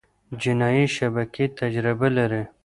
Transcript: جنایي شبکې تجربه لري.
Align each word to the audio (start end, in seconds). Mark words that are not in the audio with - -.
جنایي 0.41 0.85
شبکې 0.97 1.45
تجربه 1.59 2.07
لري. 2.17 2.43